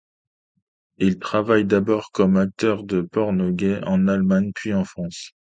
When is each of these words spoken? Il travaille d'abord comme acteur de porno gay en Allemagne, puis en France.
Il 0.97 1.19
travaille 1.19 1.65
d'abord 1.65 2.09
comme 2.11 2.35
acteur 2.37 2.81
de 2.83 3.01
porno 3.01 3.51
gay 3.51 3.83
en 3.83 4.07
Allemagne, 4.07 4.51
puis 4.51 4.73
en 4.73 4.83
France. 4.83 5.33